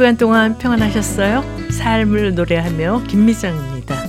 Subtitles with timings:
[0.00, 1.44] 주간 동안 평안하셨어요?
[1.72, 4.08] 삶을 노래하며 김미정입니다.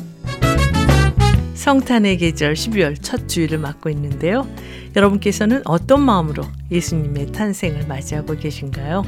[1.54, 4.48] 성탄의 계절 12월 첫 주일을 맞고 있는데요.
[4.96, 9.04] 여러분께서는 어떤 마음으로 예수님의 탄생을 맞이하고 계신가요?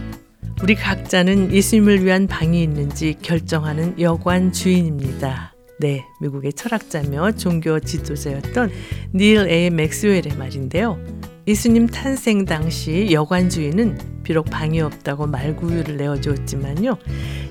[0.62, 5.54] 우리 각자는 예수님을 위한 방이 있는지 결정하는 여관 주인입니다.
[5.80, 8.72] 네, 미국의 철학자며 종교 지도자였던
[9.16, 9.70] 닐 A.
[9.70, 11.00] 맥스웰의 말인데요.
[11.46, 16.98] 예수님 탄생 당시 여관 주인은 비록 방이 없다고 말구유를 내어주었지만요.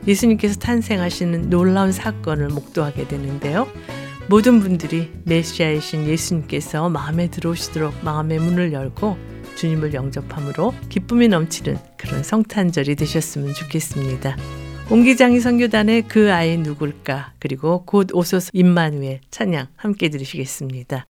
[0.07, 3.69] 예수님께서 탄생하시는 놀라운 사건을 목도하게 되는데요.
[4.29, 9.19] 모든 분들이 메시아이신 예수님께서 마음에 들어오시도록 마음의 문을 열고
[9.57, 14.37] 주님을 영접함으로 기쁨이 넘치는 그런 성탄절이 되셨으면 좋겠습니다.
[14.91, 21.07] 옹기장이 선교단의 그 아이 누굴까 그리고 곧 오소서 임마누엘 찬양 함께 들으시겠습니다.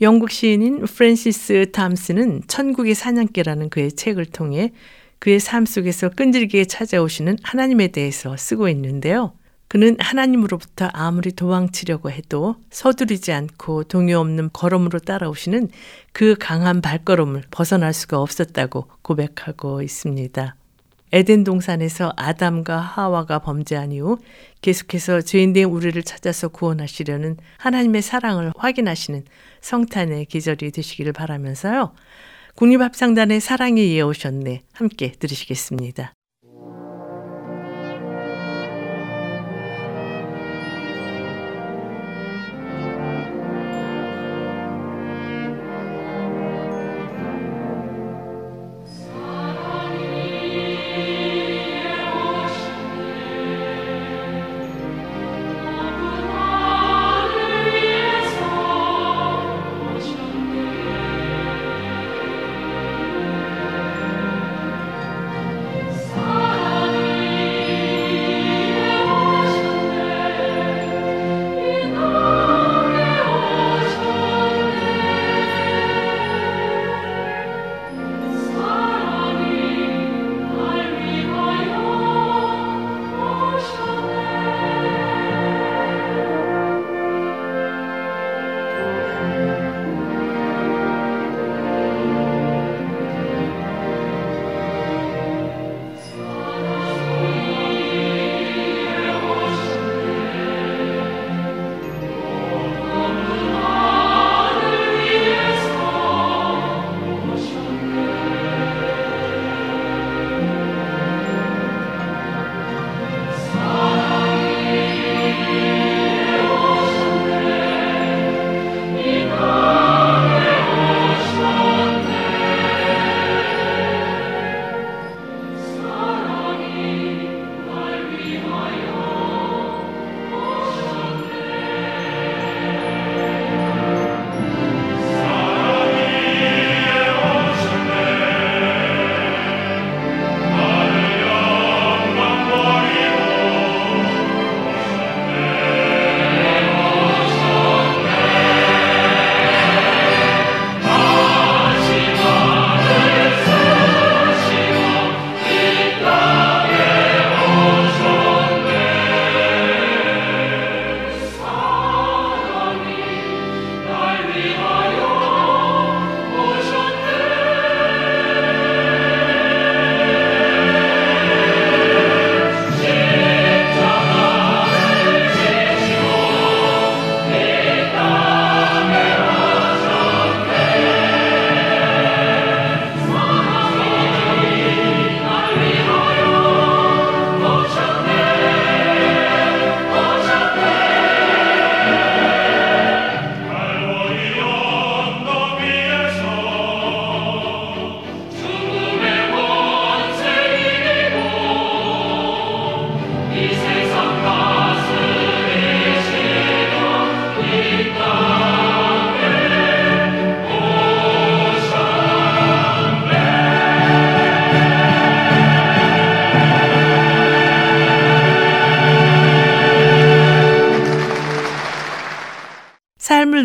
[0.00, 4.72] 영국 시인인 프랜시스 탐스는 천국의 사냥개라는 그의 책을 통해
[5.20, 9.32] 그의 삶 속에서 끈질기게 찾아오시는 하나님에 대해서 쓰고 있는데요.
[9.68, 15.68] 그는 하나님으로부터 아무리 도망치려고 해도 서두르지 않고 동요 없는 걸음으로 따라오시는
[16.12, 20.56] 그 강한 발걸음을 벗어날 수가 없었다고 고백하고 있습니다.
[21.12, 24.18] 에덴 동산에서 아담과 하와가 범죄한 이후
[24.62, 29.24] 계속해서 죄인된 우리를 찾아서 구원하시려는 하나님의 사랑을 확인하시는
[29.64, 31.94] 성탄의 계절이 되시기를 바라면서요.
[32.54, 36.12] 국립합창단의 사랑이 이어오셨네 함께 들으시겠습니다.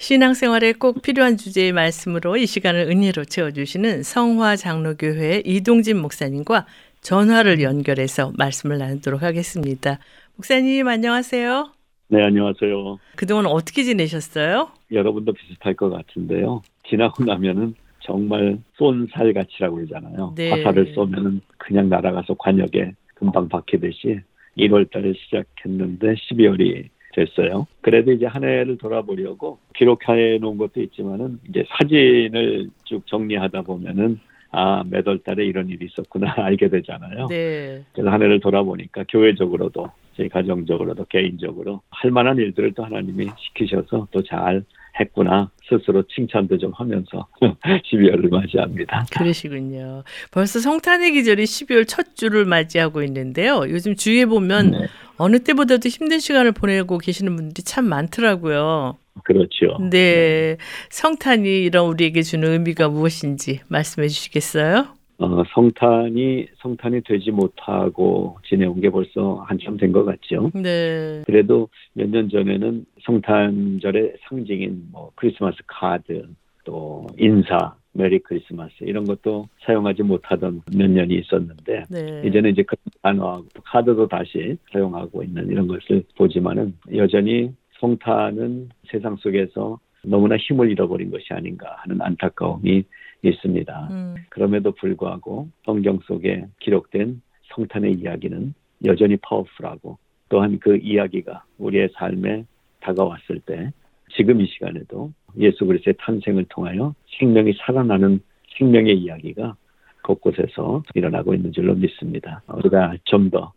[0.00, 6.66] 신앙생활에 꼭 필요한 주제의 말씀으로 이 시간을 은혜로 채워주시는 성화 장로교회 이동진 목사님과
[7.02, 9.98] 전화를 연결해서 말씀을 나누도록 하겠습니다.
[10.36, 11.72] 목사님 안녕하세요.
[12.08, 12.98] 네 안녕하세요.
[13.14, 14.70] 그동안 어떻게 지내셨어요?
[14.90, 16.62] 여러분도 비슷할 것 같은데요.
[16.88, 20.32] 지나고 나면은 정말 쏜 살같이라고 그러잖아요.
[20.34, 20.50] 네.
[20.50, 24.20] 화살을 쏘면은 그냥 날아가서 관역에 금방 박히듯이
[24.56, 27.66] 1월 달에 시작했는데 12월이 됐어요.
[27.80, 34.20] 그래도 이제 한 해를 돌아보려고 기록해 놓은 것도 있지만은 이제 사진을 쭉 정리하다 보면은
[34.52, 37.26] 아, 몇월 달에 이런 일이 있었구나 알게 되잖아요.
[37.28, 37.84] 네.
[37.92, 44.22] 그래서 한 해를 돌아보니까 교회적으로도 제 가정적으로도 개인적으로 할 만한 일들을 또 하나님이 시키셔서 또
[44.22, 44.64] 잘
[44.98, 49.06] 했구나 스스로 칭찬도 좀 하면서 12월을 맞이합니다.
[49.12, 50.02] 그러시군요.
[50.30, 53.60] 벌써 성탄의 계절이 12월 첫 주를 맞이하고 있는데요.
[53.68, 54.86] 요즘 주위에 보면 네.
[55.16, 58.98] 어느 때보다도 힘든 시간을 보내고 계시는 분들이 참 많더라고요.
[59.24, 59.78] 그렇죠.
[59.80, 59.90] 네.
[59.90, 60.56] 네.
[60.90, 64.99] 성탄이 이런 우리에게 주는 의미가 무엇인지 말씀해 주시겠어요?
[65.20, 70.50] 어, 성탄이 성탄이 되지 못하고 지내온 게 벌써 한참 된 것 같죠.
[70.54, 71.22] 네.
[71.26, 76.26] 그래도 몇 년 전에는 성탄절의 상징인 뭐 크리스마스 카드
[76.64, 82.22] 또 인사 메리 크리스마스 이런 것도 사용하지 못하던 몇 년이 있었는데 네.
[82.26, 89.78] 이제는 이제 그 단어하고 카드도 다시 사용하고 있는 이런 것을 보지만은 여전히 성탄은 세상 속에서
[90.02, 92.84] 너무나 힘을 잃어버린 것이 아닌가 하는 안타까움이
[93.22, 93.88] 있습니다.
[93.90, 94.14] 음.
[94.28, 97.20] 그럼에도 불구하고 성경 속에 기록된
[97.54, 99.98] 성탄의 이야기는 여전히 파워풀하고
[100.28, 102.44] 또한 그 이야기가 우리의 삶에
[102.80, 103.72] 다가왔을 때
[104.16, 108.20] 지금 이 시간에도 예수 그리스도의 탄생을 통하여 생명이 살아나는
[108.56, 109.56] 생명의 이야기가
[110.02, 112.42] 곳곳에서 일어나고 있는 줄로 믿습니다.
[112.48, 113.52] 우리가 좀 더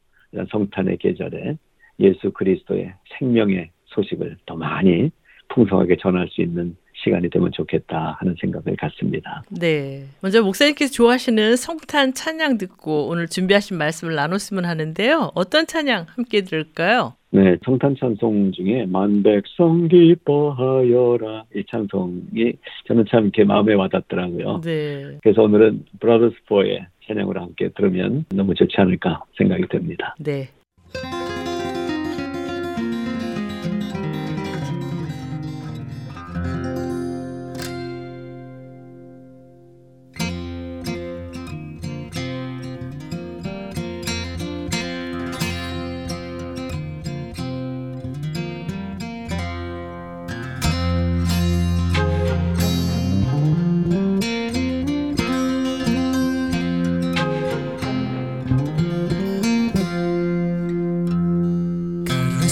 [0.49, 1.57] 성탄의 계절에
[1.99, 5.11] 예수 그리스도의 생명의 소식을 더 많이
[5.49, 9.43] 풍성하게 전할 수 있는 시간이 되면 좋겠다 하는 생각을 갖습니다.
[9.49, 10.05] 네.
[10.21, 15.31] 먼저 목사님께서 좋아하시는 성탄 찬양 듣고 오늘 준비하신 말씀을 나눴으면 하는데요.
[15.35, 17.15] 어떤 찬양 함께 들을까요?
[17.31, 22.53] 네, 성탄 찬송 중에 만백성 기뻐하여라 이 찬송이
[22.87, 24.61] 저는 참 이렇게 마음에 와닿더라고요.
[24.61, 25.17] 네.
[25.23, 30.15] 그래서 오늘은 브라더스 포의 찬양으로 함께 들으면 너무 좋지 않을까 생각이 듭니다.
[30.19, 30.49] 네.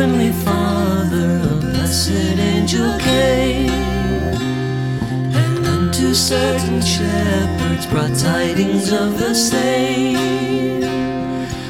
[0.00, 10.80] Heavenly Father, a blessed angel came, and unto certain shepherds brought tidings of the same.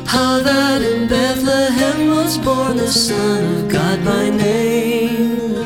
[0.06, 5.56] How that in Bethlehem was born the Son of God by name.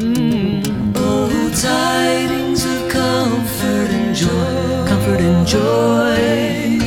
[0.00, 0.94] Mm.
[0.96, 1.28] Oh,
[1.60, 6.78] tidings of comfort and joy, comfort and joy.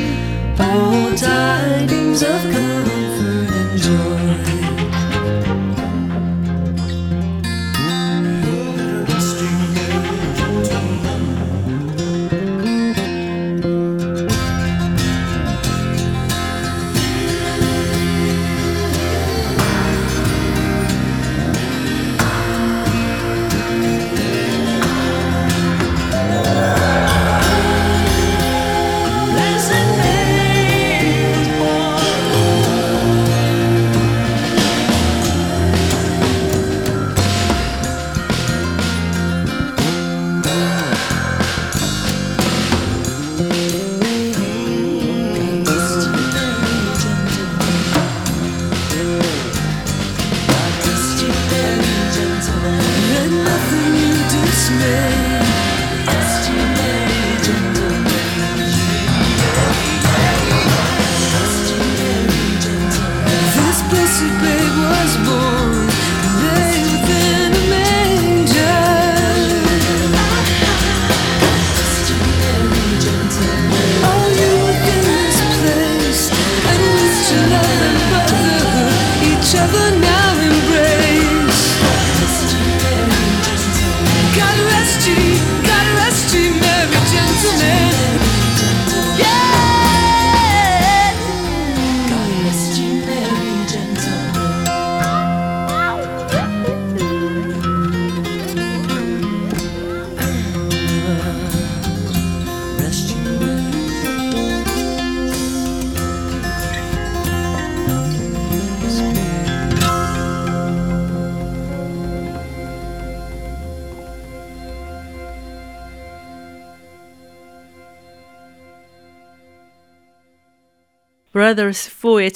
[0.58, 2.73] Oh, tidings of comfort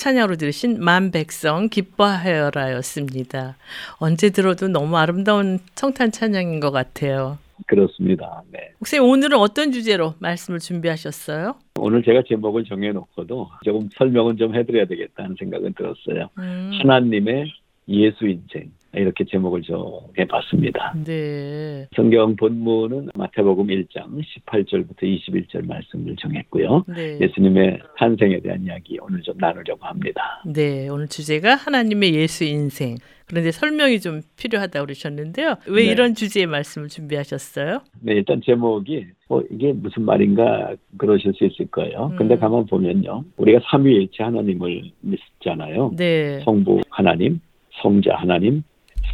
[0.07, 3.57] 찬양으로 들으신 만백성 기뻐하여라였습니다.
[3.99, 7.37] 언제 들어도 너무 아름다운 성탄 찬양인 것 같아요.
[7.65, 8.41] 그렇습니다.
[8.53, 8.71] 네.
[8.79, 11.55] 혹시 오늘은 어떤 주제로 말씀을 준비하셨어요?
[11.79, 16.29] 오늘 제가 제목을 정해놓고도 조금 설명은 좀 해드려야 되겠다는 생각은 들었어요.
[16.37, 16.71] 음.
[16.81, 17.51] 하나님의
[17.89, 18.71] 예수 인생.
[18.93, 20.95] 이렇게 제목을 정해봤습니다.
[21.05, 21.87] 네.
[21.95, 26.85] 성경 본문은 마태복음 1장 18절부터 21절 말씀을 정했고요.
[26.87, 27.19] 네.
[27.21, 30.41] 예수님의 탄생에 대한 이야기 오늘 좀 나누려고 합니다.
[30.45, 32.95] 네, 오늘 주제가 하나님의 예수 인생.
[33.27, 35.55] 그런데 설명이 좀 필요하다고 그러셨는데요.
[35.67, 35.91] 왜 네.
[35.91, 37.81] 이런 주제의 말씀을 준비하셨어요?
[37.99, 42.11] 네, 일단 제목이 뭐 이게 무슨 말인가 그러실 수 있을 거예요.
[42.13, 42.15] 음.
[42.15, 43.25] 근데 가만 보면요.
[43.35, 45.91] 우리가 삼위일체 하나님을 믿잖아요.
[45.97, 46.39] 네.
[46.45, 47.41] 성부 하나님,
[47.81, 48.63] 성자 하나님,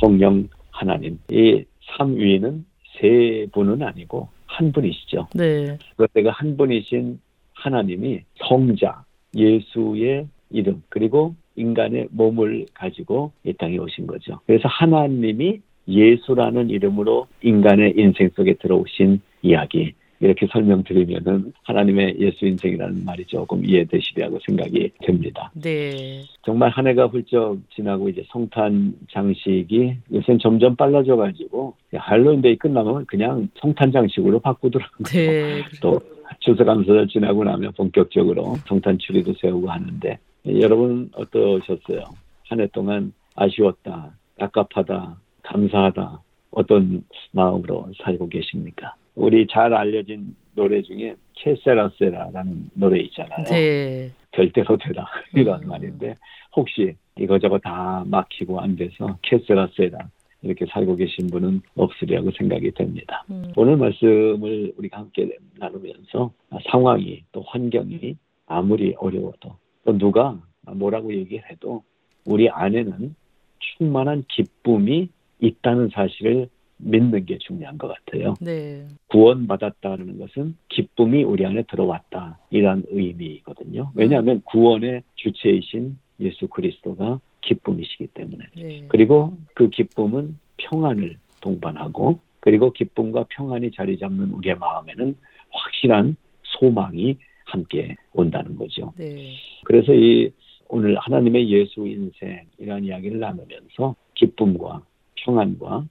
[0.04, 1.18] 성령 하나님.
[1.32, 1.64] 이
[1.98, 2.66] 삼위는
[3.00, 5.28] 세 분은 아니고 한 분이시죠.
[5.34, 5.78] 네.
[5.96, 7.20] 그런데 한 분이신
[7.54, 14.40] 하나님이 성자 예수의 이름 그리고 인간의 몸을 가지고 이 땅에 오신 거죠.
[14.46, 19.94] 그래서 하나님이 예수라는 이름으로 인간의 인생 속에 들어오신 이야기.
[20.24, 25.52] 이렇게 설명드리면은 하나님의 예수 인생이라는 말이 조금 이해되시리라고 생각이 됩니다.
[25.54, 26.24] 네.
[26.44, 33.50] 정말 한 해가 훌쩍 지나고 이제 성탄 장식이 요새는 점점 빨라져 가지고 할로윈데이 끝나면 그냥
[33.60, 35.04] 성탄 장식으로 바꾸더라고요.
[35.12, 35.62] 네.
[35.82, 36.00] 또
[36.40, 42.04] 추석 감사절 지나고 나면 본격적으로 성탄 추리도 세우고 하는데 여러분 어떠셨어요?
[42.48, 48.94] 한 해 동안 아쉬웠다, 답답하다, 감사하다 어떤 마음으로 살고 계십니까?
[49.16, 53.44] 우리 잘 알려진 노래 중에 캐세라세라라는 노래 있잖아요.
[53.46, 54.12] 네.
[54.36, 55.68] 절대로 되라 이런 음.
[55.68, 56.16] 말인데
[56.56, 59.98] 혹시 이거저거 다 막히고 안 돼서 캐세라세라
[60.42, 63.24] 이렇게 살고 계신 분은 없으리라고 생각이 됩니다.
[63.30, 63.52] 음.
[63.56, 66.32] 오늘 말씀을 우리가 함께 나누면서
[66.70, 71.84] 상황이 또 환경이 아무리 어려워도 또 누가 뭐라고 얘기해도
[72.26, 73.16] 우리 안에는
[73.60, 76.50] 충만한 기쁨이 있다는 사실을
[76.84, 78.34] 믿는 게 중요한 것 같아요.
[78.40, 78.86] 네.
[79.08, 82.40] 구원받았다는 것은 기쁨이 우리 안에 들어왔다.
[82.50, 83.92] 이런 의미거든요.
[83.96, 88.46] 왜냐하면 구원의 주체이신 예수 그리스도가 기쁨이시기 때문에.
[88.56, 88.86] 네.
[88.88, 95.16] 그리고 그 기쁨은 평안을 동반하고 그리고 기쁨과 평안이 자리 잡는 우리의 마음에는
[95.52, 98.94] 확실한 소망이 함께 온다는 거죠.
[98.98, 99.34] 네.
[99.66, 100.32] 그래서 이
[100.68, 104.82] 오늘 하나님의 예수 인생이라는 이야기를 나누면서 기쁨과
[105.16, 105.86] 평안과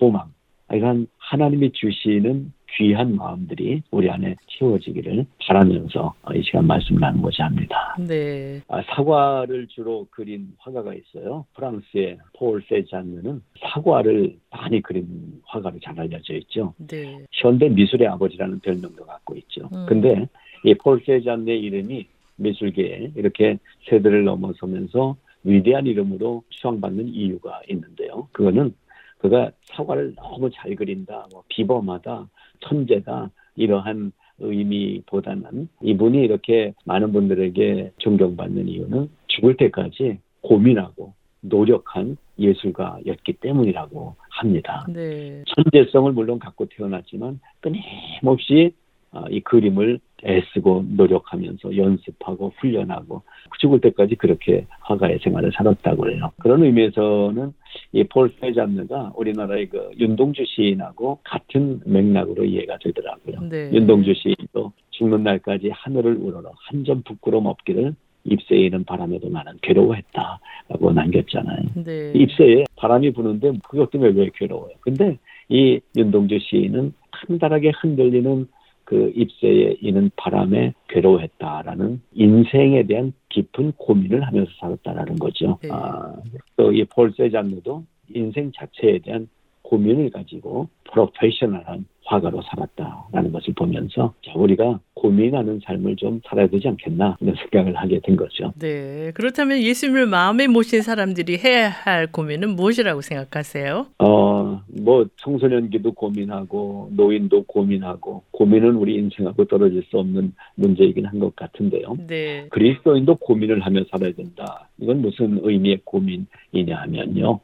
[0.00, 0.32] 소망,
[0.72, 7.96] 이런 하나님이 주시는 귀한 마음들이 우리 안에 채워지기를 바라면서 이 시간 말씀 나누고자 합니다.
[7.98, 8.60] 네.
[8.68, 11.44] 아, 사과를 주로 그린 화가가 있어요.
[11.54, 15.06] 프랑스의 폴 세잔느는 사과를 많이 그린
[15.44, 16.72] 화가로 잘 알려져 있죠.
[16.88, 17.18] 네.
[17.32, 19.68] 현대 미술의 아버지라는 별명도 갖고 있죠.
[19.74, 19.84] 음.
[19.86, 20.28] 근데
[20.64, 23.58] 이 폴 세잔느의 이름이 미술계에 이렇게
[23.88, 28.28] 세대를 넘어서면서 위대한 이름으로 추앙받는 이유가 있는데요.
[28.32, 28.72] 그거는
[29.20, 32.28] 그가 사과를 너무 잘 그린다, 뭐 비범하다,
[32.60, 44.16] 천재다 이러한 의미보다는 이분이 이렇게 많은 분들에게 존경받는 이유는 죽을 때까지 고민하고 노력한 예술가였기 때문이라고
[44.30, 44.86] 합니다.
[44.88, 45.44] 네.
[45.46, 48.74] 천재성을 물론 갖고 태어났지만 끊임없이
[49.12, 53.22] 아, 이 그림을 애쓰고 노력하면서 연습하고 훈련하고
[53.58, 56.30] 죽을 때까지 그렇게 화가의 생활을 살았다고 해요.
[56.40, 57.52] 그런 의미에서는
[57.92, 63.48] 이폴 페잔느가 우리나라의 그 윤동주 시인하고 같은 맥락으로 이해가 되더라고요.
[63.48, 63.70] 네.
[63.72, 70.92] 윤동주 시인도 죽는 날까지 하늘을 우러러 한 점 부끄럼 없기를 입새에 있는 바람에도 나는 괴로워했다라고
[70.92, 71.62] 남겼잖아요.
[71.84, 72.12] 네.
[72.14, 74.72] 입새에 바람이 부는데 그것 때문에 왜 괴로워요?
[74.80, 78.46] 근데 이 윤동주 시인은 한달하게 흔들리는
[78.90, 85.60] 그 입새에 있는 바람에 괴로워했다라는 인생에 대한 깊은 고민을 하면서 살았다라는 거죠.
[85.62, 85.68] 네.
[85.70, 86.16] 아,
[86.56, 89.28] 또이 폴 세잔느도 인생 자체에 대한
[89.74, 97.16] 고민을 가지고 프로페셔널한 화가로 살았다라는 것을 보면서 자, 우리가 고민하는 삶을 좀 살아야 되지 않겠나
[97.20, 98.52] 이런 생각을 하게 된 거죠.
[98.58, 99.12] 네.
[99.14, 103.86] 그렇다면 예수님을 마음에 모신 사람들이 해야 할 고민은 무엇이라고 생각하세요?
[103.98, 111.36] 어, 뭐 청소년기도 고민하고 노인도 고민하고 고민은 우리 인생하고 떨어질 수 없는 문제이긴 한 것
[111.36, 111.96] 같은데요.
[112.08, 112.48] 네.
[112.50, 114.68] 그리스도인도 고민을 하며 살아야 된다.
[114.80, 117.38] 이건 무슨 의미의 고민이냐 하면요.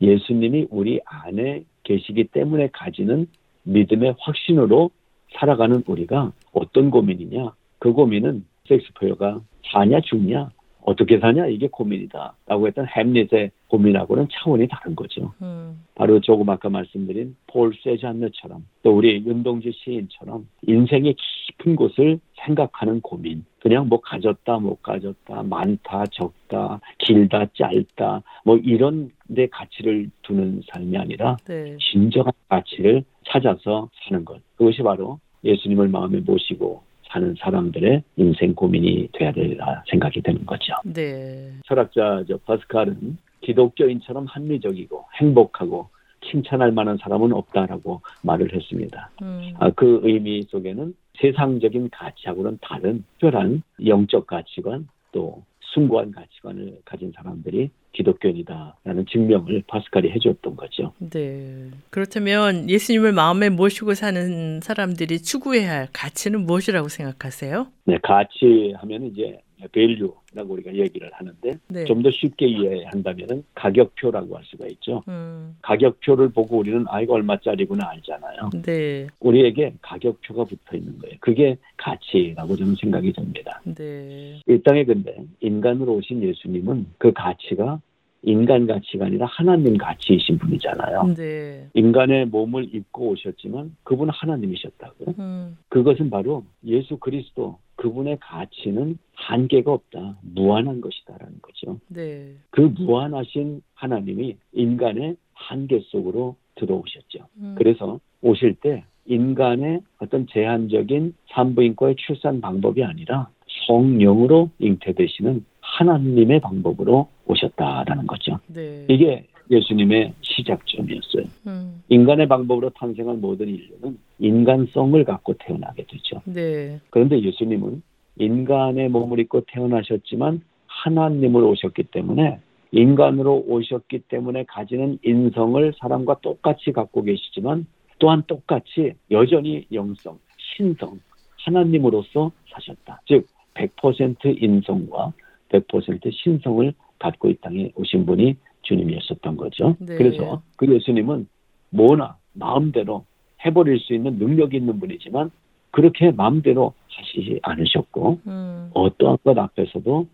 [0.00, 3.26] 예수님이 우리 안에 계시기 때문에 가지는
[3.64, 4.90] 믿음의 확신으로
[5.34, 7.52] 살아가는 우리가 어떤 고민이냐?
[7.78, 9.40] 그 고민은 섹스포어가
[9.72, 10.50] 사냐 죽냐?
[10.88, 15.34] 어떻게 사냐 이게 고민이다 라고 했던 햄릿의 고민하고는 차원이 다른 거죠.
[15.42, 15.84] 음.
[15.94, 21.14] 바로 조금 아까 말씀드린 폴 세잔느처럼 또 우리 윤동주 시인처럼 인생의
[21.46, 29.10] 깊은 곳을 생각하는 고민 그냥 뭐 가졌다 못 가졌다 많다 적다 길다 짧다 뭐 이런
[29.28, 31.76] 데 가치를 두는 삶이 아니라 네.
[31.78, 39.32] 진정한 가치를 찾아서 사는 것 그것이 바로 예수님을 마음에 모시고 사는 사람들의 인생 고민이 돼야
[39.32, 40.74] 되라 생각이 되는 거죠.
[40.84, 41.52] 네.
[41.66, 45.88] 철학자 저 파스칼은 기독교인처럼 합리적이고 행복하고
[46.30, 49.10] 칭찬할 만한 사람은 없다라고 말을 했습니다.
[49.22, 49.54] 음.
[49.58, 55.42] 아, 그 의미 속에는 세상적인 가치하고는 다른 특별한 영적 가치관 또
[55.74, 60.92] 숭고한 가치관을 가진 사람들이 기독교인이다라는 증명을 파스칼이 해줬던 거죠.
[60.98, 61.70] 네.
[61.90, 67.66] 그렇다면 예수님을 마음에 모시고 사는 사람들이 추구해야 할 가치는 무엇이라고 생각하세요?
[67.84, 69.38] 네, 가치 하면 이제
[69.72, 71.84] 밸류라고 우리가 얘기를 하는데 네.
[71.84, 75.02] 좀더 쉽게 이해한다면 가격표라고 할 수가 있죠.
[75.08, 75.56] 음.
[75.62, 78.50] 가격표를 보고 우리는 아 이거 얼마짜리구나 알잖아요.
[78.62, 79.06] 네.
[79.20, 81.16] 우리에게 가격표가 붙어 있는 거예요.
[81.20, 83.60] 그게 가치라고 저는 생각이 듭니다.
[83.64, 84.40] 네.
[84.46, 87.80] 이 땅에 근데 인간으로 오신 예수님은 그 가치가
[88.22, 91.14] 인간 가치가 아니라 하나님 가치이신 분이잖아요.
[91.16, 91.68] 네.
[91.74, 95.14] 인간의 몸을 입고 오셨지만 그분은 하나님이셨다고요.
[95.18, 95.56] 음.
[95.68, 100.18] 그것은 바로 예수 그리스도 그분의 가치는 한계가 없다.
[100.34, 101.80] 무한한 것이다라는 거죠.
[101.88, 102.34] 네.
[102.50, 107.20] 그 무한하신 하나님이 인간의 한계 속으로 들어오셨죠.
[107.38, 107.54] 음.
[107.56, 113.28] 그래서 오실 때 인간의 어떤 제한적인 산부인과의 출산 방법이 아니라
[113.66, 118.40] 성령으로 잉태되시는 하나님의 방법으로 오셨다라는 거죠.
[118.48, 118.86] 네.
[118.88, 121.24] 이게 예수님의 시작점이었어요.
[121.46, 121.82] 음.
[121.88, 126.20] 인간의 방법으로 탄생한 모든 인류는 인간성을 갖고 태어나게 되죠.
[126.24, 126.80] 네.
[126.90, 127.82] 그런데 예수님은
[128.18, 132.38] 인간의 몸을 입고 태어나셨지만 하나님으로 오셨기 때문에
[132.72, 137.66] 인간으로 오셨기 때문에 가지는 인성을 사람과 똑같이 갖고 계시지만
[137.98, 141.00] 또한 똑같이 여전히 영성, 신성,
[141.44, 143.00] 하나님으로서 사셨다.
[143.06, 145.12] 즉, 100% 인성과
[145.48, 148.36] 100% 신성을 갖고 이 땅에 오신 분이
[148.68, 149.76] 주님이었었던 거죠.
[149.80, 149.96] 네.
[149.96, 151.26] 그래서 그 예수님은
[151.70, 153.04] 뭐나 마음대로
[153.44, 155.30] 해버릴 수 있는 능력이 있는 분이지만
[155.70, 158.70] 그렇게 마음대로 하시지 않으셨고 음.
[158.74, 160.06] 어떠한 것 앞에서도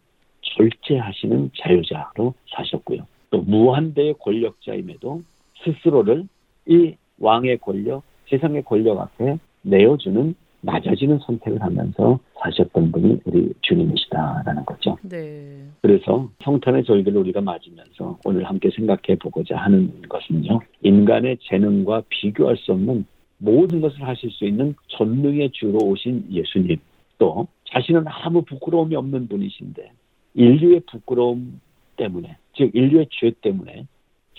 [0.43, 3.07] 절제하시는 자유자로 사셨고요.
[3.31, 5.23] 또 무한대의 권력자임에도
[5.65, 6.29] 스스로를
[6.67, 10.35] 이 왕의 권력, 세상의 권력 앞에 내어주는
[10.65, 14.97] 낮아지는 선택을 하면서 사셨던 분이 우리 주님이시다라는 거죠.
[15.03, 15.67] 네.
[15.83, 20.61] 그래서 성탄의 절기를 우리가 맞으면서 오늘 함께 생각해 보고자 하는 것은요.
[20.83, 23.05] 인간의 재능과 비교할 수 없는
[23.39, 26.77] 모든 것을 하실 수 있는 전능의 주로 오신 예수님
[27.19, 29.93] 또 자신은 아무 부끄러움이 없는 분이신데
[30.35, 31.61] 인류의 부끄러움
[31.97, 33.87] 때문에 즉 인류의 죄 때문에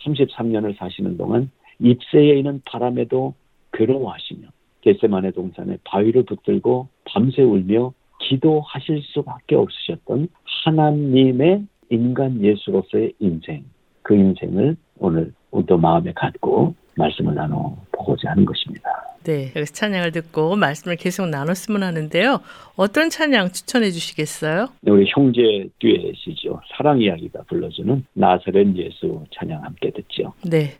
[0.04, 3.34] 33년을 사시는 동안 입새에 있는 바람에도
[3.74, 4.48] 괴로워하시며
[4.86, 10.30] 겟세만의 동산에 바위를 붙들고 밤새 울며 기도하실 수밖에 없으셨던
[10.66, 13.66] 하나님의 인간 예수로서의 인생,
[14.04, 18.90] 그 인생을 오늘 우도 마음에 갖고 말씀을 나눠보고자 하는 것입니다.
[19.24, 22.40] 네, 여기서 찬양을 듣고 말씀을 계속 나눴으면 하는데요.
[22.76, 24.68] 어떤 찬양 추천해 주시겠어요?
[24.82, 26.62] 네, 우리 형제 듀엣이죠.
[26.78, 30.34] 사랑 이야기가 불러주는 나사렛 예수 찬양 함께 듣죠.
[30.44, 30.78] 네.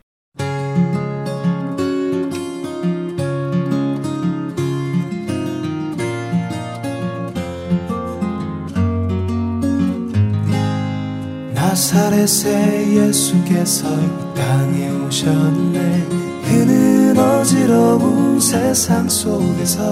[11.76, 16.08] 나사렛의 예수께서 이 땅에 오셨네.
[16.48, 19.82] 그는 어지러운 세상 속에서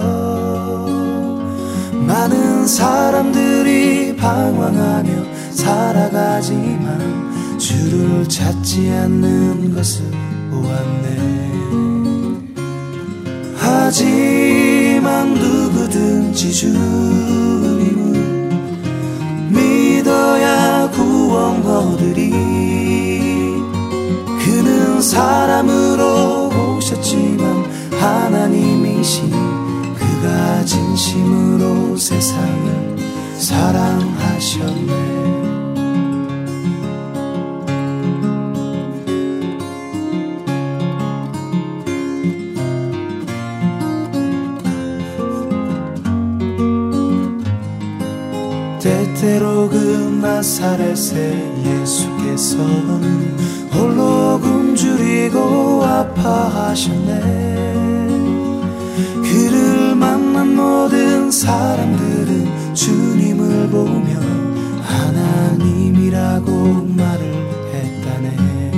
[1.92, 5.10] 많은 사람들이 방황하며
[5.50, 10.06] 살아가지만 주를 찾지 않는 것을
[10.50, 11.52] 보았네.
[13.58, 17.73] 하지만 누구든지 주님을
[20.04, 22.30] 믿어야 구원 얻으리.
[24.44, 27.64] 그는 사람으로 오셨지만
[27.98, 29.30] 하나님이신
[29.94, 32.98] 그가 진심으로 세상을
[33.38, 35.23] 사랑하셨네
[49.94, 53.36] 나사렛의 예수께서는
[53.72, 57.44] 홀로 굶주리고 아파하셨네.
[59.22, 64.20] 그를 만난 모든 사람들은 주님을 보며
[64.82, 66.50] 하나님 라고
[66.96, 67.24] 말을
[67.72, 68.72] 했다네.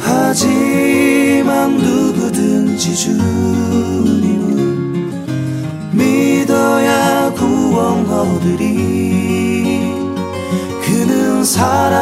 [0.00, 4.46] 하지만 누구든지 주님을
[5.92, 8.85] 믿어야 구원 얻으리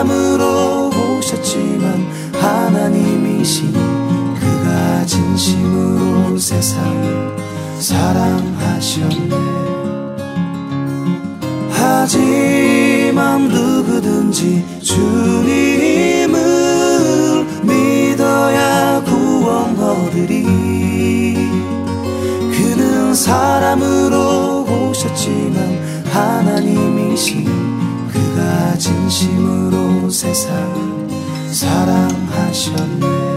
[0.05, 7.37] 사람으로 오셨지만 하나님이신 그가 진심으로 세상을
[7.79, 9.35] 사랑하셨네.
[11.71, 16.37] 하지만 누구든지 주님을
[17.63, 20.45] 믿어야 구원 얻으리.
[22.53, 27.64] 그는 사람으로 오셨지만 하나님이신
[28.77, 31.09] 진심으로 세상을
[31.53, 33.34] 사랑하셨네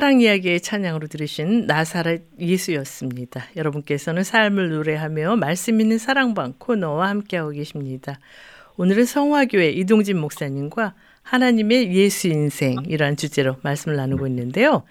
[0.00, 3.44] 사랑 이야기의 찬양으로 들으신 나사렛 예수였습니다.
[3.54, 8.18] 여러분께서는 삶을 노래하며 말씀 있는 사랑방 코너와 함께하고 계십니다.
[8.78, 14.84] 오늘은 성화교회 이동진 목사님과 하나님의 예수 인생이라는 주제로 말씀을 나누고 있는데요.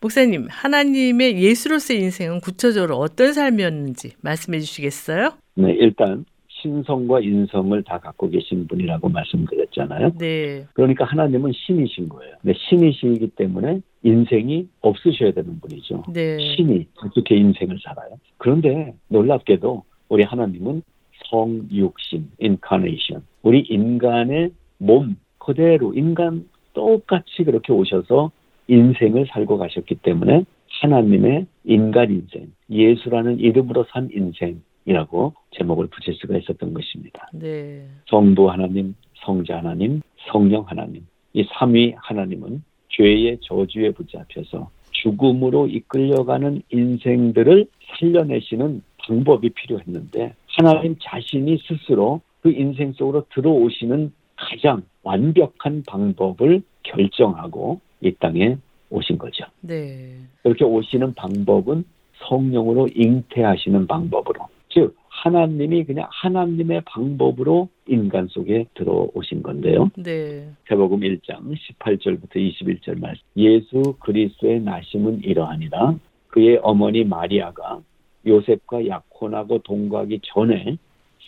[0.00, 5.34] 목사님, 하나님의 예수로서의 인생은 구체적으로 어떤 삶이었는지 말씀해 주시겠어요?
[5.54, 6.24] 네, 일단
[6.60, 10.12] 신성과 인성을 다 갖고 계신 분이라고 말씀드렸잖아요.
[10.18, 10.66] 네.
[10.74, 12.34] 그러니까 하나님은 신이신 거예요.
[12.42, 16.04] 근 신이시기 때문에 인생이 없으셔야 되는 분이죠.
[16.12, 16.38] 네.
[16.38, 18.10] 신이 어떻게 인생을 살아요?
[18.36, 20.82] 그런데 놀랍게도 우리 하나님은
[21.30, 23.22] 성육신, 인카네이션.
[23.42, 28.30] 우리 인간의 몸 그대로 인간 똑같이 그렇게 오셔서
[28.68, 30.44] 인생을 살고 가셨기 때문에
[30.80, 35.34] 하나님의 인간 인생, 예수라는 이름으로 산 인생이라고
[35.68, 37.28] 제목을 붙일 수가 있었던 것입니다.
[37.32, 37.86] 네.
[38.08, 40.00] 성부 하나님, 성자 하나님,
[40.30, 41.06] 성령 하나님.
[41.34, 47.66] 이 삼위 하나님은 죄의 저주에 붙잡혀서 죽음으로 이끌려가는 인생들을
[47.98, 58.12] 살려내시는 방법이 필요했는데 하나님 자신이 스스로 그 인생 속으로 들어오시는 가장 완벽한 방법을 결정하고 이
[58.18, 58.56] 땅에
[58.90, 59.44] 오신 거죠.
[59.60, 60.16] 네.
[60.42, 61.84] 그렇게 오시는 방법은
[62.26, 69.90] 성령으로 잉태하시는 방법으로 즉 하나님이 그냥 하나님의 방법으로 인간 속에 들어오신 건데요.
[69.96, 70.48] 네.
[70.68, 73.22] 세복음 1장 18절부터 21절 말씀.
[73.36, 75.96] 예수 그리스도의 나심은 이러하니라.
[76.28, 77.80] 그의 어머니 마리아가
[78.26, 80.76] 요셉과 약혼하고 동거하기 전에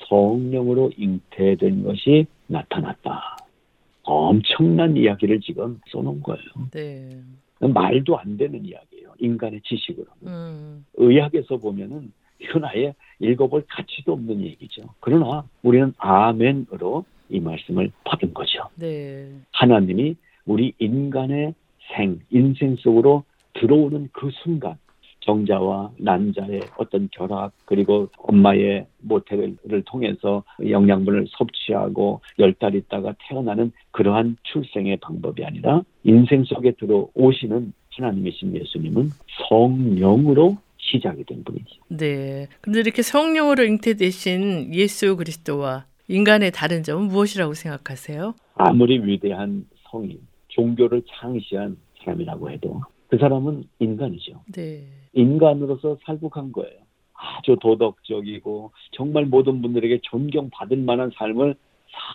[0.09, 3.38] 성령으로 잉태된 것이 나타났다.
[4.03, 6.44] 엄청난 이야기를 지금 써놓은 거예요.
[6.72, 7.11] 네.
[7.61, 9.14] 말도 안 되는 이야기예요.
[9.18, 10.07] 인간의 지식으로.
[10.26, 10.85] 음.
[10.94, 14.83] 의학에서 보면은 이건 아예 읽어볼 가치도 없는 얘기죠.
[15.00, 18.68] 그러나 우리는 아멘으로 이 말씀을 받은 거죠.
[18.76, 19.31] 네.
[19.53, 21.55] 하나님이 우리 인간의
[21.94, 23.24] 생, 인생 속으로
[23.55, 24.76] 들어오는 그 순간,
[25.20, 34.37] 정자와 난자의 어떤 결합, 그리고 엄마의 모태를 통해서 영양분을 섭취하고 열 달 있다가 태어나는 그러한
[34.44, 39.11] 출생의 방법이 아니라 인생 속에 들어오시는 하나님이신 예수님은
[39.48, 40.57] 성령으로
[40.90, 41.76] 시작이 된 분이죠.
[41.88, 42.48] 네.
[42.61, 48.35] 근데 이렇게 성령으로 잉태되신 예수 그리스도와 인간의 다른 점은 무엇이라고 생각하세요?
[48.55, 54.42] 아무리 위대한 성인, 종교를 창시한 사람이라고 해도 그 사람은 인간이죠.
[54.53, 54.87] 네.
[55.12, 56.81] 인간으로서 살국한 거예요.
[57.12, 61.55] 아주 도덕적이고 정말 모든 분들에게 존경받을 만한 삶을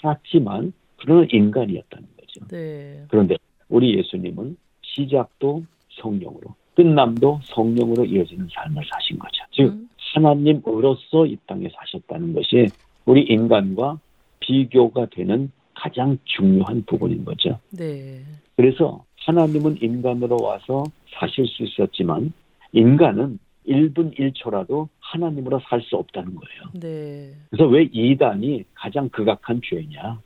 [0.01, 2.47] 살았지만 그런 인간이었다는 거죠.
[2.47, 3.05] 네.
[3.09, 3.35] 그런데
[3.69, 5.63] 우리 예수님은 시작도
[6.01, 9.43] 성령으로 끝남도 성령으로 이어지는 삶을 사신 거죠.
[9.51, 9.89] 즉 음.
[10.13, 12.67] 하나님으로서 이 땅에 사셨다는 것이
[13.05, 13.99] 우리 인간과
[14.39, 17.59] 비교가 되는 가장 중요한 부분인 거죠.
[17.71, 18.21] 네.
[18.55, 20.83] 그래서 하나님은 인간으로 와서
[21.19, 22.31] 사실 수 있었지만
[22.71, 26.61] 인간은 1분 1초라도 하나님으로 살 수 없다는 거예요.
[26.73, 27.33] 네.
[27.49, 30.19] 그래서 왜 이단이 가장 극악한 죄냐?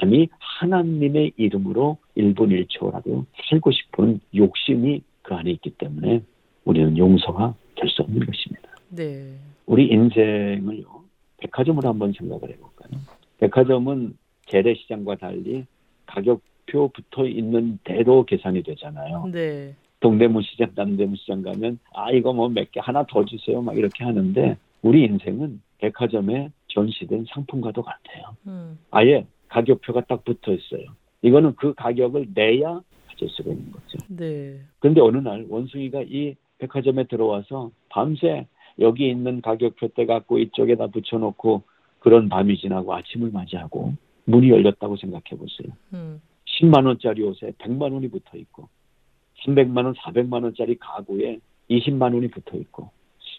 [0.00, 6.22] 감히 하나님의 이름으로 1분 1초라도 살고 싶은 욕심이 그 안에 있기 때문에
[6.64, 8.68] 우리는 용서가 될 수 없는 것입니다.
[8.90, 9.34] 네.
[9.66, 11.02] 우리 인생을요,
[11.38, 13.00] 백화점으로 한번 생각을 해볼까요?
[13.38, 15.64] 백화점은 재래시장과 달리
[16.06, 19.26] 가격표 붙어 있는 대로 계산이 되잖아요.
[19.32, 19.74] 네.
[20.00, 24.04] 동대문 시장, 남대문 시장 가면 아 이거 뭐 몇 개 하나 더 주세요 막 이렇게
[24.04, 28.36] 하는데 우리 인생은 백화점에 전시된 상품과도 같아요.
[28.46, 28.78] 음.
[28.90, 30.84] 아예 가격표가 딱 붙어 있어요.
[31.22, 32.80] 이거는 그 가격을 내야
[33.14, 33.98] 가질 수가 있는 거죠.
[34.08, 34.60] 네.
[34.80, 38.46] 그런데 어느 날 원숭이가 이 백화점에 들어와서 밤새
[38.80, 41.62] 여기 있는 가격표 때 갖고 이쪽에다 붙여놓고
[42.00, 43.94] 그런 밤이 지나고 아침을 맞이하고
[44.26, 45.72] 문이 열렸다고 생각해 보세요.
[45.94, 46.20] 음.
[46.46, 48.68] 10만 원짜리 옷에 100만 원이 붙어 있고
[49.44, 52.90] 300만 원, 400만 원짜리 가구에 20만 원이 붙어 있고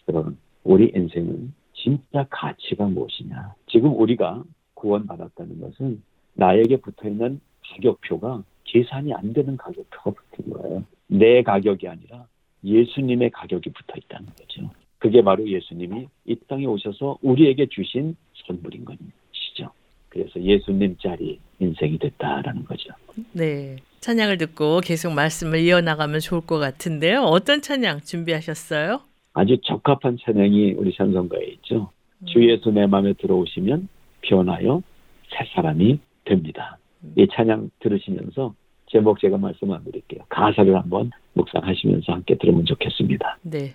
[0.08, 3.54] 여러분 우리 인생은 진짜 가치가 무엇이냐?
[3.68, 4.42] 지금 우리가
[4.74, 6.02] 구원받았다는 것은
[6.34, 10.84] 나에게 붙어 있는 가격표가 계산이 안 되는 가격표가 붙은 거예요.
[11.08, 12.26] 내 가격이 아니라
[12.64, 14.70] 예수님의 가격이 붙어 있다는 거죠.
[14.98, 19.70] 그게 바로 예수님이 이 땅에 오셔서 우리에게 주신 선물인 것이죠.
[20.08, 22.90] 그래서 예수님 짜리 인생이 됐다라는 거죠.
[23.32, 23.76] 네.
[24.00, 27.22] 찬양을 듣고 계속 말씀을 이어나가면 좋을 것 같은데요.
[27.22, 29.00] 어떤 찬양 준비하셨어요?
[29.34, 31.90] 아주 적합한 찬양이 우리 찬송가에 있죠.
[32.20, 32.26] 음.
[32.26, 33.88] 주 예수 내 마음에 들어오시면
[34.22, 34.82] 변하여
[35.30, 36.78] 새 사람이 됩니다.
[37.06, 37.12] 음.
[37.16, 38.54] 이 찬양 들으시면서
[38.86, 40.22] 제목 제가 말씀 안 드릴게요.
[40.28, 43.38] 가사를 한번 묵상하시면서 함께 들으면 좋겠습니다.
[43.42, 43.74] 네.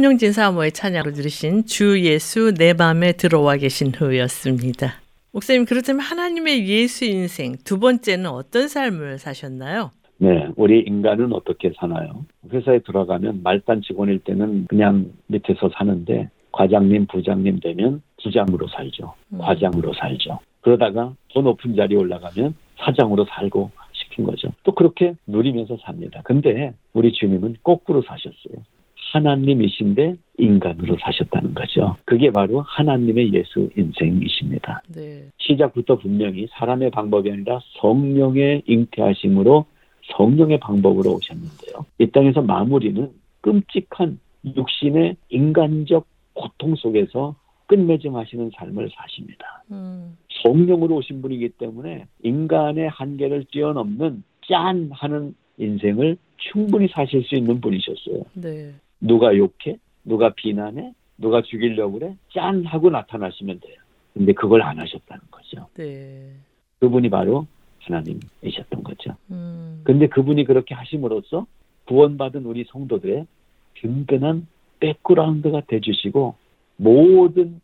[0.00, 4.94] 손용진 사모의 찬양으로 들으신 주 예수 내 맘에 들어와 계신 후였습니다.
[5.30, 9.90] 목사님 그렇다면 하나님의 예수 인생 두 번째는 어떤 삶을 사셨나요?
[10.16, 12.24] 네, 우리 인간은 어떻게 사나요?
[12.50, 19.12] 회사에 들어가면 말단 직원일 때는 그냥 밑에서 사는데 과장님, 부장님 되면 부장으로 살죠.
[19.34, 19.38] 음.
[19.38, 20.38] 과장으로 살죠.
[20.62, 24.48] 그러다가 더 높은 자리에 올라가면 사장으로 살고 시킨 거죠.
[24.62, 26.22] 또 그렇게 누리면서 삽니다.
[26.24, 28.64] 근데 우리 주님은 거꾸로 사셨어요.
[29.12, 31.96] 하나님이신데 인간으로 사셨다는 거죠.
[32.04, 34.82] 그게 바로 하나님의 예수 인생이십니다.
[34.94, 35.28] 네.
[35.38, 39.66] 시작부터 분명히 사람의 방법이 아니라 성령의 잉태하심으로
[40.16, 41.86] 성령의 방법으로 오셨는데요.
[41.98, 47.34] 이 땅에서 마무리는 끔찍한 육신의 인간적 고통 속에서
[47.66, 49.64] 끝맺음하시는 삶을 사십니다.
[49.70, 50.16] 음.
[50.42, 58.22] 성령으로 오신 분이기 때문에 인간의 한계를 뛰어넘는 짠 하는 인생을 충분히 사실 수 있는 분이셨어요.
[58.34, 58.72] 네.
[59.00, 59.78] 누가 욕해?
[60.04, 60.92] 누가 비난해?
[61.18, 62.16] 누가 죽이려고 그래?
[62.32, 63.76] 짠 하고 나타나시면 돼요.
[64.14, 65.68] 근데 그걸 안 하셨다는 거죠.
[65.74, 66.32] 네.
[66.80, 67.46] 그분이 바로
[67.80, 69.16] 하나님이셨던 거죠.
[69.30, 69.82] 음.
[69.84, 71.46] 근데 그분이 그렇게 하심으로써
[71.86, 73.26] 구원받은 우리 성도들의
[73.80, 74.46] 든든한
[74.80, 76.34] 백그라운드가 돼주시고
[76.76, 77.60] 모든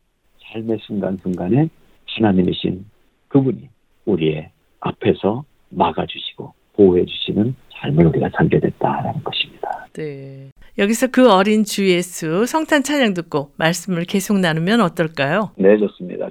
[0.52, 1.68] 삶의 순간순간에
[2.06, 2.84] 하나님이신
[3.28, 3.68] 그분이
[4.04, 9.86] 우리의 앞에서 막아주시고 보호해주시는 삶을 우리가 살게 됐다라는 것입니다.
[9.94, 10.50] 네.
[10.78, 15.52] 여기서 그 어린 주 예수 성탄 찬양 듣고 말씀을 계속 나누면 어떨까요?
[15.56, 16.28] 네, 좋습니다.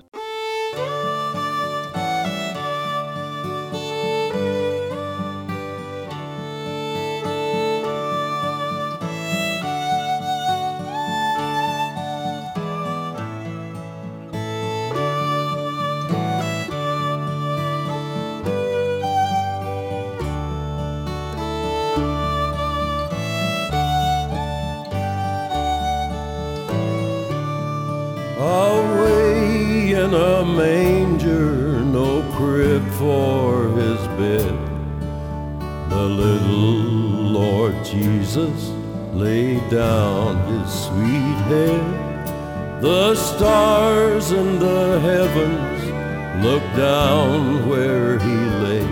[37.95, 38.69] Jesus
[39.13, 42.81] laid down his sweet head.
[42.81, 48.35] The stars in the heavens looked down where he
[48.65, 48.87] lay.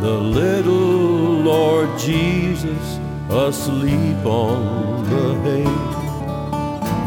[0.00, 2.98] The little Lord Jesus
[3.28, 5.64] asleep on the hay.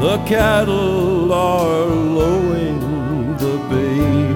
[0.05, 2.79] The cattle are lowing,
[3.37, 4.30] the awakes.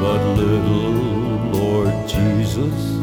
[0.00, 0.92] But little
[1.52, 2.98] Lord Jesus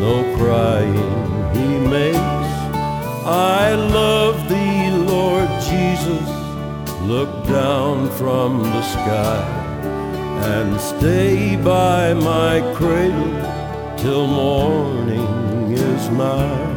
[0.00, 2.50] no crying he makes.
[3.24, 6.28] I love thee, Lord Jesus.
[7.02, 9.42] Look down from the sky
[10.54, 16.75] and stay by my cradle till morning is nigh.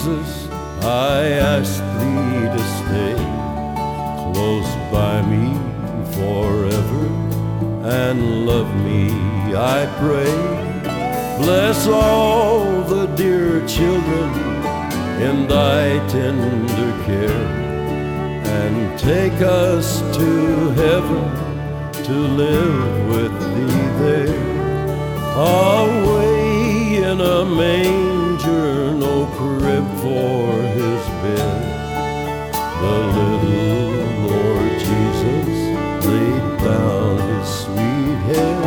[0.00, 0.48] Jesus,
[0.82, 3.16] I ask thee to stay
[4.32, 5.46] close by me
[6.16, 7.04] forever
[7.86, 9.12] and love me,
[9.54, 10.32] I pray.
[11.44, 14.30] Bless all the dear children
[15.20, 17.46] in thy tender care
[18.56, 21.24] and take us to heaven
[22.04, 24.50] to live with thee there.
[25.36, 31.60] Away in a manger, no crib for his bed.
[32.82, 35.50] The little Lord Jesus
[36.04, 38.62] laid down his sweet head.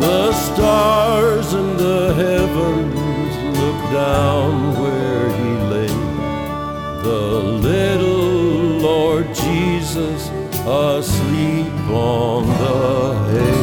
[0.00, 5.96] The stars in the heavens looked down where he lay.
[7.08, 7.26] The
[7.68, 8.34] little
[8.88, 10.28] Lord Jesus
[10.66, 13.53] asleep on the hay.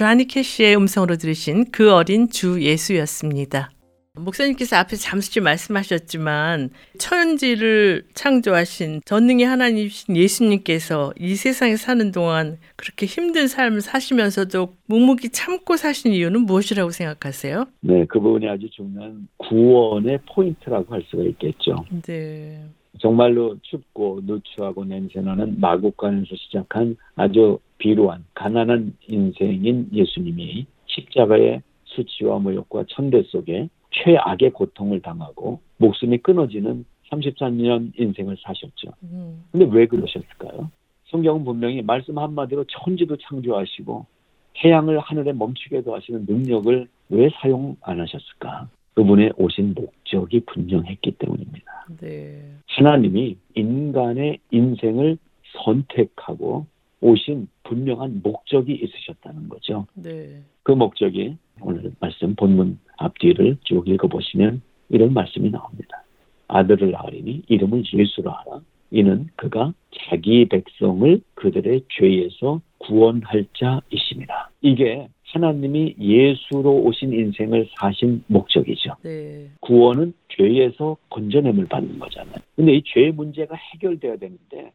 [0.00, 3.68] 조니 캐시의 음성으로 들으신 그 어린 주 예수였습니다.
[4.14, 13.46] 목사님께서 앞에 잠시 말씀하셨지만 천지를 창조하신 전능의 하나님이신 예수님께서 이 세상에 사는 동안 그렇게 힘든
[13.46, 17.66] 삶을 사시면서도 묵묵히 참고 사신 이유는 무엇이라고 생각하세요?
[17.82, 21.76] 네, 그 부분이 아주 중요한 구원의 포인트라고 할 수가 있겠죠.
[22.06, 22.64] 네.
[23.00, 33.22] 정말로 춥고 누추하고 냄새나는 마구간에서 시작한 아주 비루한 가난한 인생인 예수님이 십자가의 수치와 모욕과 천대
[33.24, 38.92] 속에 최악의 고통을 당하고 목숨이 끊어지는 33년 인생을 사셨죠.
[39.02, 39.44] 음.
[39.50, 40.70] 근데 왜 그러셨을까요?
[41.06, 44.06] 성경은 분명히 말씀 한마디로 천지도 창조하시고
[44.54, 48.68] 태양을 하늘에 멈추게도 하시는 능력을 왜 사용 안 하셨을까?
[48.94, 51.86] 그분의 오신 목적이 분명했기 때문입니다.
[52.00, 52.42] 네.
[52.66, 55.18] 하나님이 인간의 인생을
[55.64, 56.66] 선택하고
[57.00, 59.86] 오신 분명한 목적이 있으셨다는 거죠.
[59.94, 60.42] 네.
[60.62, 66.04] 그 목적이 오늘 말씀 본문 앞뒤를 쭉 읽어보시면 이런 말씀이 나옵니다.
[66.48, 68.60] 아들을 낳으리니 이름을 예수로 하라.
[68.90, 74.50] 이는 그가 자기 백성을 그들의 죄에서 구원할 자이십니다.
[74.60, 78.94] 이게 하나님이 예수로 오신 인생을 사신 목적이죠.
[79.02, 79.48] 네.
[79.60, 82.34] 구원은 죄에서 건져냄을 받는 거잖아요.
[82.56, 84.72] 근데 이 죄 문제가 해결돼야 되는데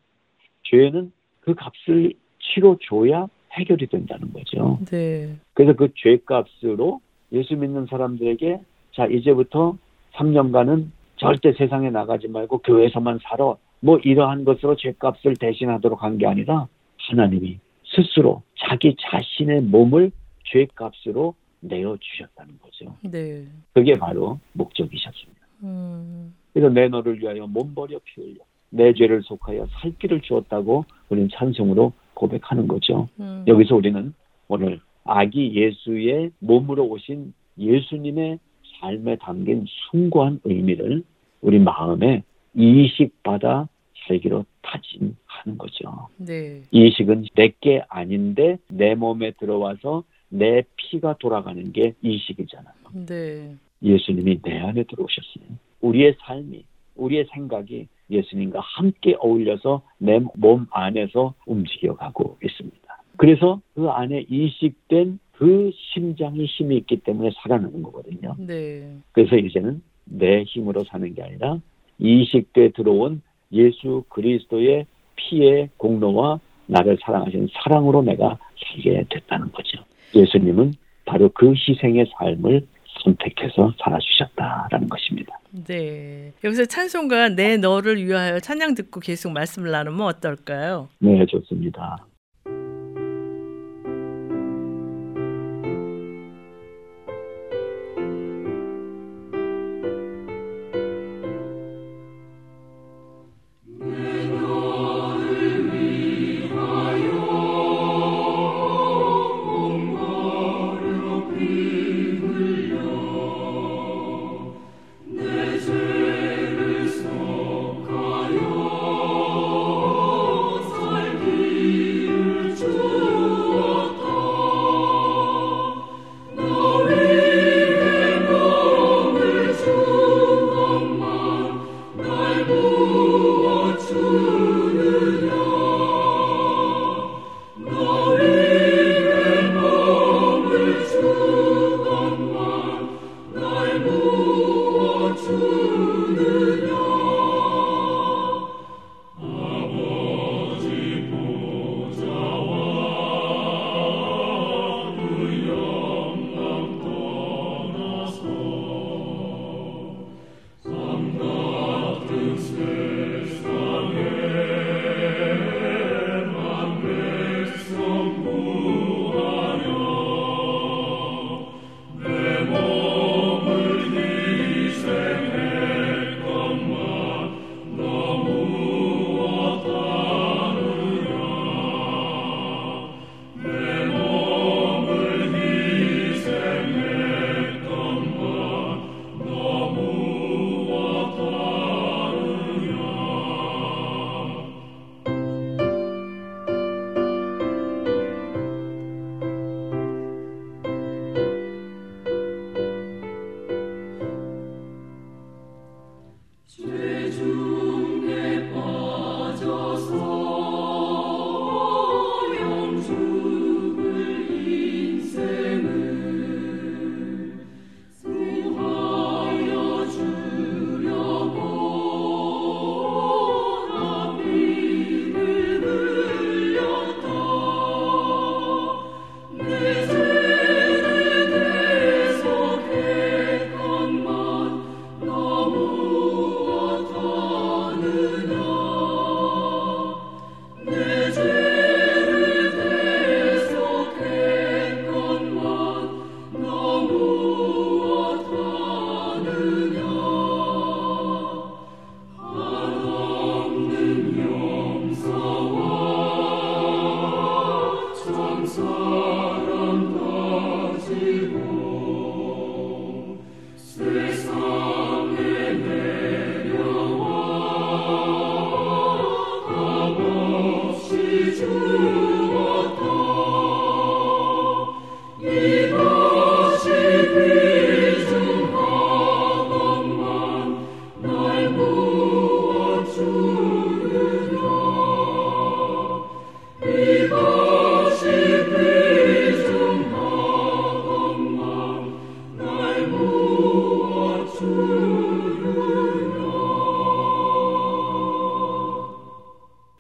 [0.64, 4.80] 죄는 그 값을 치러 줘야 해결이 된다는 거죠.
[4.92, 5.36] 네.
[5.54, 7.02] 그래서 그 죄값으로
[7.34, 8.60] 예수 믿는 사람들에게
[8.94, 9.78] 자 이제부터
[10.14, 10.88] 3년간은
[11.18, 13.56] 절대 세상에 나가지 말고 교회에서만 살아.
[13.82, 16.68] 뭐 이러한 것으로 죄값을 대신하도록 한 게 아니라
[17.10, 20.12] 하나님이 스스로 자기 자신의 몸을
[20.46, 22.96] 죄값으로 내어 주셨다는 거죠.
[23.04, 23.46] 네.
[23.74, 25.42] 그게 바로 목적이셨습니다.
[25.64, 26.36] 음.
[26.54, 31.30] 그래서 내 너를 위하여 몸 버려 피 흘려 내 죄를 속하여 살 길을 주었다고 우리는
[31.34, 33.08] 찬송으로 고백하는 거죠.
[33.20, 33.44] 음.
[33.48, 34.14] 여기서 우리는
[34.48, 38.40] 오늘 아기 예수의 몸으로 오신 예수님의
[38.80, 41.04] 삶에 담긴 숭고한 의미를
[41.42, 42.24] 우리 마음에
[42.56, 43.68] 이식받아
[44.08, 46.10] 살기로 다짐하는 거죠.
[46.18, 46.62] 네.
[46.72, 52.74] 이식은 내게 아닌데 내 몸에 들어와서 내 피가 돌아가는 게 이식이잖아요.
[53.08, 53.56] 네.
[53.84, 55.58] 예수님이 내 안에 들어오셨어요.
[55.82, 56.64] 우리의 삶이,
[56.96, 62.78] 우리의 생각이 예수님과 함께 어울려서 내 몸 안에서 움직여가고 있습니다.
[63.18, 68.36] 그래서 그 안에 이식된 그 심장이 힘이 있기 때문에 살아나는 거거든요.
[68.38, 68.96] 네.
[69.12, 71.60] 그래서 이제는 내 힘으로 사는 게 아니라
[72.00, 73.22] 이식돼 들어온
[73.52, 79.84] 예수 그리스도의 피의 공로와 나를 사랑하시는 사랑으로 내가 살게 됐다는 거죠.
[80.16, 80.74] 예수님은
[81.06, 82.66] 바로 그 희생의 삶을
[83.04, 85.38] 선택해서 살아주셨다라는 것입니다.
[85.68, 86.32] 네.
[86.44, 90.90] 여기서 찬송가 내 너를 위하여 찬양 듣고 계속 말씀을 나누면 어떨까요?
[91.00, 91.98] 네, 좋습니다.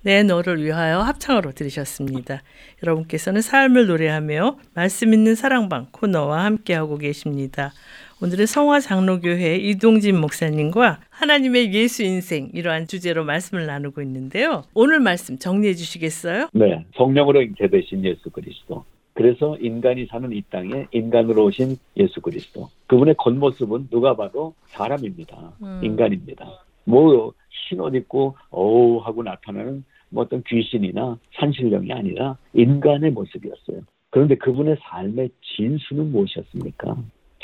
[0.05, 2.43] 내 너를 위하여 합창으로 들으셨습니다.
[2.83, 7.73] 여러분께서는 삶을 노래하며 말씀 있는 사랑방 코너와 함께하고 계십니다.
[8.21, 14.61] 오늘은 성화 장로교회 이동진 목사님과 하나님의 예수 인생 이러한 주제로 말씀을 나누고 있는데요.
[14.75, 16.49] 오늘 말씀 정리해 주시겠어요?
[16.53, 16.85] 네.
[16.95, 18.85] 성령으로 잉태되신 예수 그리스도.
[19.13, 22.69] 그래서 인간이 사는 이 땅에 인간으로 오신 예수 그리스도.
[22.85, 25.53] 그분의 겉모습은 누가 봐도 사람입니다.
[25.63, 25.81] 음.
[25.83, 26.45] 인간입니다.
[26.83, 29.83] 뭐 흰옷 입고 어우 하고 나타나는
[30.15, 33.81] 뭐 어떤 귀신이나 산신령이 아니라 인간의 모습이었어요.
[34.09, 36.97] 그런데 그분의 삶의 진수는 무엇이었습니까?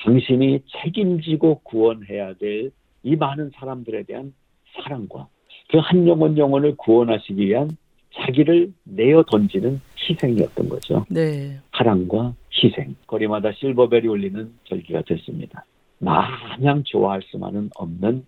[0.03, 2.71] 당신이 책임지고 구원해야 될
[3.03, 4.33] 이 많은 사람들에 대한
[4.73, 5.27] 사랑과
[5.71, 7.69] 그 한 영혼 영혼을 구원하시기 위한
[8.13, 11.05] 자기를 내어 던지는 희생이었던 거죠.
[11.09, 11.57] 네.
[11.75, 12.95] 사랑과 희생.
[13.07, 15.65] 거리마다 실버벨이 울리는 절기가 됐습니다.
[15.99, 18.25] 마냥 좋아할 수만은 없는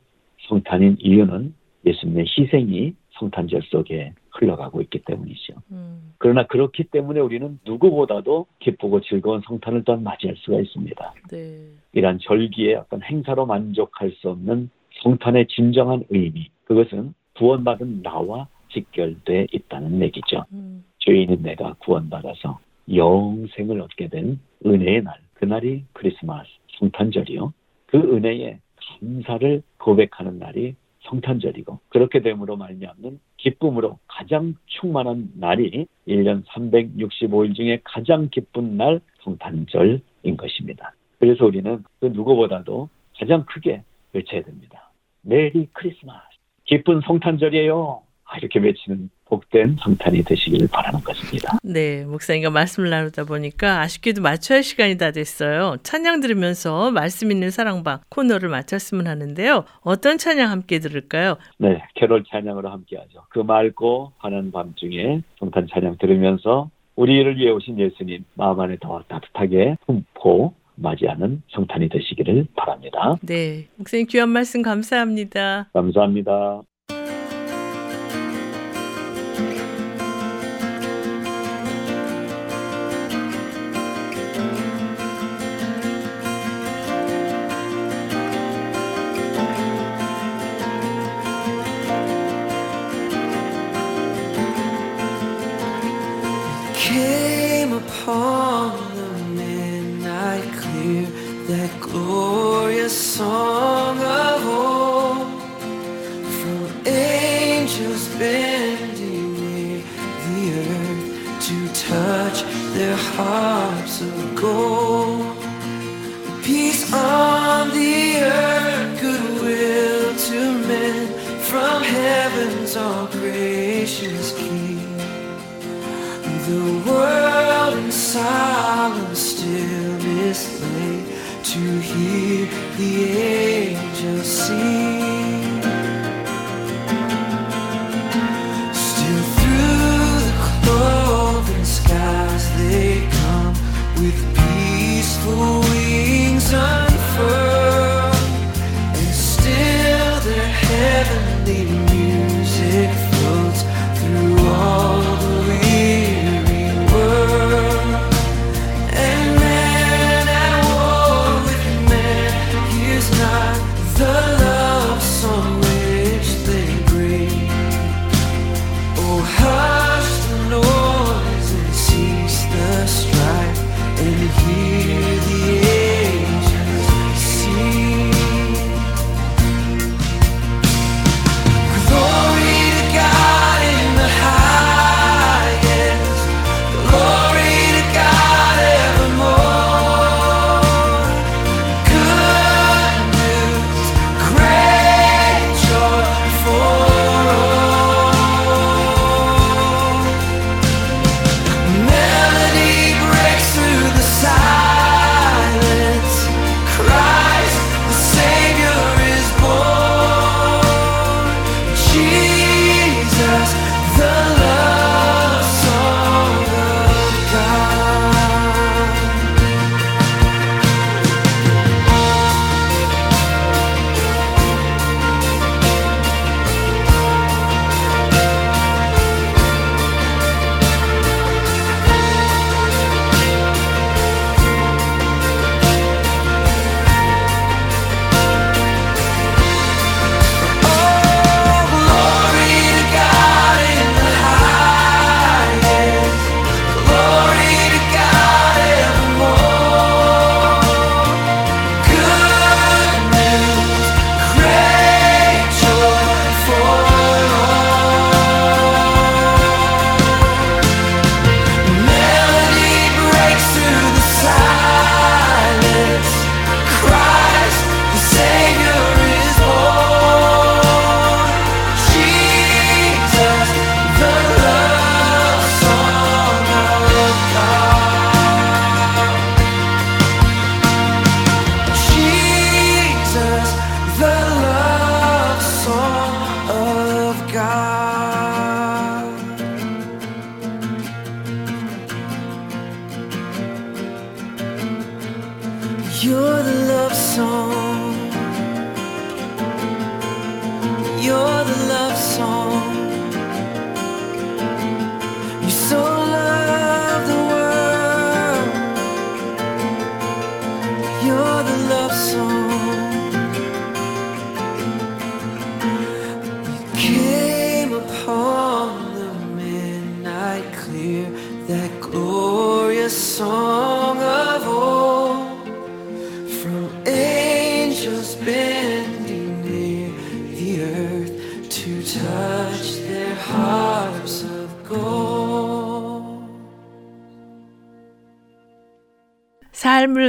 [0.48, 1.54] 성탄인 이유는
[1.86, 5.53] 예수님의 희생이 성탄절 속에 흘러가고 있기 때문이죠.
[5.72, 6.14] 음.
[6.18, 11.14] 그러나 그렇기 때문에 우리는 누구보다도 기쁘고 즐거운 성탄을 또한 맞이할 수가 있습니다.
[11.30, 11.68] 네.
[11.93, 14.70] 이러한 절기의 어떤 행사로 만족할 수 없는
[15.03, 20.45] 성탄의 진정한 의미, 그것은 구원받은 나와 직결돼 있다는 얘기죠.
[20.53, 20.84] 음.
[20.99, 22.59] 죄인인 내가 구원받아서
[22.93, 26.49] 영생을 얻게 된 은혜의 날, 그날이 크리스마스,
[26.80, 27.53] 성탄절이요.
[27.88, 28.59] 그 은혜에
[28.99, 38.30] 감사를 고백하는 날이 성탄절이고 그렇게 됨으로 말미암는 기쁨으로 가장 충만한 날이 1년 365일 중에 가장
[38.30, 40.93] 기쁜 날 성탄절인 것입니다.
[41.20, 43.84] 그래서 우리는 그 누구보다도 가장 크게
[44.14, 44.91] 외쳐야 됩니다.
[45.22, 46.28] 메리 크리스마스.
[46.66, 48.01] 기쁜 성탄절이에요.
[48.26, 51.57] 아, 이렇게 외치는 복된 성탄이 되시기를 바라는 것입니다.
[51.63, 55.77] 네, 목사님과 말씀을 나누다 보니까 아쉽게도 맞춰야 할 시간이 다 됐어요.
[55.81, 59.65] 찬양 들으면서 말씀 있는 사랑방 코너를 마쳤으면 하는데요.
[59.81, 61.38] 어떤 찬양 함께 들을까요?
[61.57, 63.25] 네, 캐롤 찬양으로 함께 하죠.
[63.29, 69.77] 그 맑고 환한 밤중에 성탄 찬양 들으면서 우리를 위해 오신 예수님 마음 안에 더 따뜻하게
[69.88, 73.15] 품고 맞이하는 성탄이 되시기를 바랍니다.
[73.23, 75.69] 네, 목사님 귀한 말씀 감사합니다.
[75.73, 76.61] 감사합니다.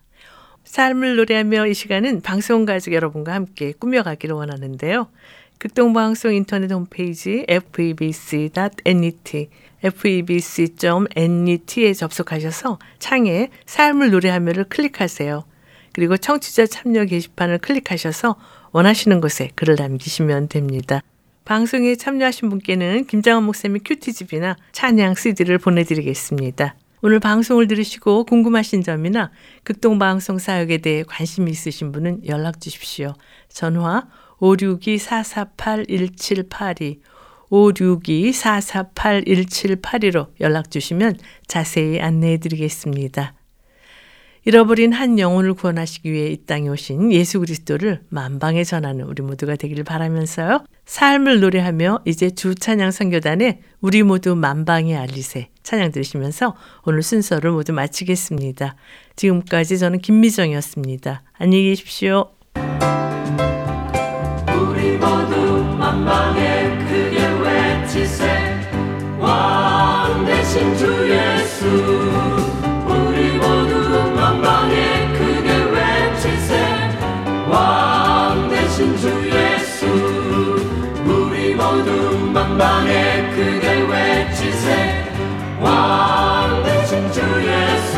[0.64, 5.08] 삶을 노래하며 이 시간은 방송 가족 여러분과 함께 꾸며가기를 원하는데요.
[5.60, 9.50] 극동방송 인터넷 홈페이지 febc.net
[9.84, 15.55] febc.net에 접속하셔서 창에 삶을 노래하며를 클릭하세요.
[15.96, 18.36] 그리고 청취자 참여 게시판을 클릭하셔서
[18.74, 21.00] 원하시는 곳에 글을 남기시면 됩니다.
[21.46, 26.76] 방송에 참여하신 분께는 김장원 목사님의 큐티집이나 찬양 CD를 보내드리겠습니다.
[27.02, 29.32] 오늘 방송을 들으시고 궁금하신 점이나
[29.64, 33.14] 극동방송 사역에 대해 관심이 있으신 분은 연락 주십시오.
[33.48, 34.06] 전화
[34.42, 37.00] 562-448-1782
[37.50, 41.16] 562-448-1782로 연락 주시면
[41.48, 43.34] 자세히 안내해 드리겠습니다.
[44.46, 49.84] 잃어버린 한 영혼을 구원하시기 위해 이 땅에 오신 예수 그리스도를 만방에 전하는 우리 모두가 되기를
[49.84, 50.64] 바라면서요.
[50.86, 57.74] 삶을 노래하며 이제 주 찬양 선교단에 우리 모두 만방에 알리세 찬양 들으시면서 오늘 순서를 모두
[57.74, 58.76] 마치겠습니다.
[59.16, 61.24] 지금까지 저는 김미정이었습니다.
[61.40, 62.30] 안녕히 계십시오.
[64.56, 68.60] 우리 모두 만방에 크게 외치세
[69.18, 72.45] 왕 대신 주 예수
[82.56, 85.04] 만방에 크게 외치세.
[85.60, 87.95] 왕 대신 주 예수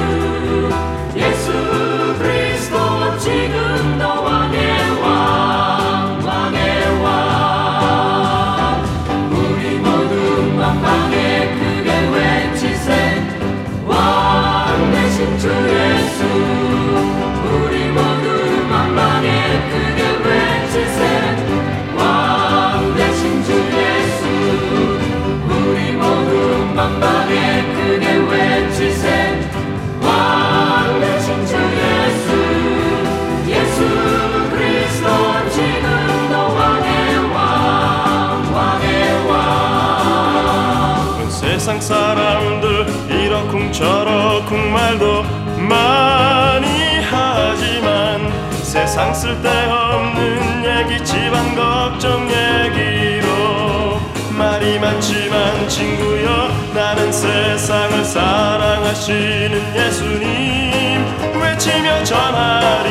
[44.87, 45.23] 말도
[45.67, 48.31] 많이 하지만
[48.63, 53.99] 세상 쓸데없는 얘기 집안 걱정 얘기로
[54.31, 61.05] 말이 많지만 친구여 나는 세상을 사랑하시는 예수님.
[61.41, 62.86] 외치며 전하리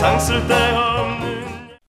[0.00, 0.69] 세상 쓸데없는